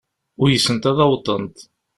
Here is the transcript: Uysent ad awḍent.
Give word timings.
Uysent 0.43 0.89
ad 0.89 0.99
awḍent. 1.05 1.57